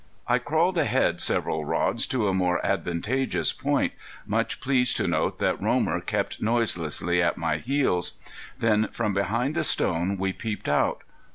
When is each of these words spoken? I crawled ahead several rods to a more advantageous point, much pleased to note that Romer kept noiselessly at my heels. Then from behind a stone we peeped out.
I 0.27 0.39
crawled 0.39 0.79
ahead 0.79 1.21
several 1.21 1.63
rods 1.63 2.07
to 2.07 2.27
a 2.27 2.33
more 2.33 2.59
advantageous 2.65 3.53
point, 3.53 3.93
much 4.25 4.59
pleased 4.59 4.97
to 4.97 5.07
note 5.07 5.37
that 5.37 5.61
Romer 5.61 6.01
kept 6.01 6.41
noiselessly 6.41 7.21
at 7.21 7.37
my 7.37 7.59
heels. 7.59 8.13
Then 8.57 8.87
from 8.87 9.13
behind 9.13 9.57
a 9.57 9.63
stone 9.63 10.17
we 10.17 10.33
peeped 10.33 10.67
out. 10.67 11.03